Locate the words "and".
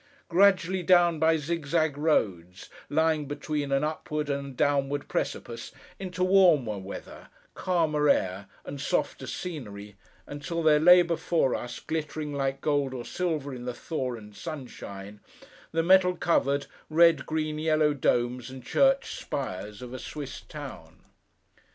4.31-4.47, 8.65-8.81, 14.15-14.35, 18.49-18.63